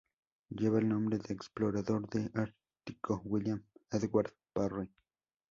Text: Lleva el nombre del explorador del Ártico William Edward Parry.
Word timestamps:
Lleva 0.49 0.79
el 0.79 0.89
nombre 0.89 1.19
del 1.19 1.31
explorador 1.33 2.09
del 2.09 2.31
Ártico 2.33 3.21
William 3.23 3.63
Edward 3.91 4.33
Parry. 4.51 4.89